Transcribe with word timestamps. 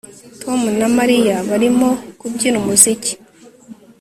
Tom 0.41 0.59
na 0.79 0.87
Mariya 0.97 1.35
barimo 1.49 1.89
kubyina 2.19 2.57
umuziki 2.61 3.13